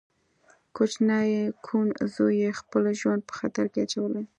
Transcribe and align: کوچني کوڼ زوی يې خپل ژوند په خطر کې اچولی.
کوچني 0.75 1.31
کوڼ 1.65 1.85
زوی 2.13 2.35
يې 2.43 2.49
خپل 2.59 2.83
ژوند 2.99 3.21
په 3.29 3.33
خطر 3.39 3.65
کې 3.73 3.79
اچولی. 3.85 4.23